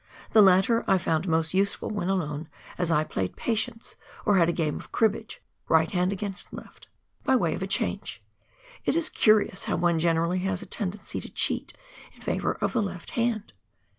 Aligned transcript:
The 0.31 0.41
latter 0.41 0.83
I 0.87 0.97
found 0.97 1.27
most 1.27 1.53
useful 1.53 1.91
when 1.91 2.09
alone, 2.09 2.49
as 2.79 2.89
I 2.89 3.03
played" 3.03 3.35
Patience" 3.45 3.95
or 4.25 4.37
had 4.37 4.49
a 4.49 4.51
game 4.51 4.77
of 4.79 4.91
Cribbage— 4.91 5.43
right 5.77 5.91
hand 5.91 6.11
against 6.11 6.51
left— 6.51 6.87
by 7.23 7.35
way 7.35 7.53
of 7.53 7.61
a 7.61 7.67
change. 7.67 8.23
It 8.83 8.95
is 8.95 9.09
curious 9.09 9.65
how 9.65 9.75
one 9.75 9.99
generally 9.99 10.39
has 10.39 10.63
a 10.63 10.65
tendency 10.65 11.21
to 11.21 11.29
cheat 11.29 11.73
in 12.15 12.21
favour 12.21 12.53
of 12.61 12.73
the 12.73 12.81
left 12.81 13.11
hand 13.11 13.53